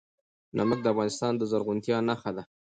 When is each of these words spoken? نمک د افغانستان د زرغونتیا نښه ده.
نمک 0.57 0.79
د 0.83 0.87
افغانستان 0.93 1.33
د 1.37 1.41
زرغونتیا 1.51 1.97
نښه 2.09 2.31
ده. 2.37 2.43